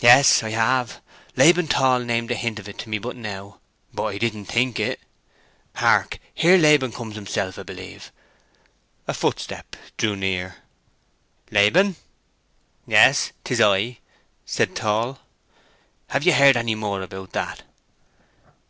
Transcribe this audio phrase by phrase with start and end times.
[0.00, 1.00] "Yes, I have.
[1.34, 5.00] Laban Tall named a hint of it to me but now—but I don't think it.
[5.76, 8.12] Hark, here Laban comes himself, 'a b'lieve."
[9.06, 10.56] A footstep drew near.
[11.50, 11.96] "Laban?"
[12.86, 14.00] "Yes, 'tis I,"
[14.44, 15.18] said Tall.
[16.08, 17.62] "Have ye heard any more about that?"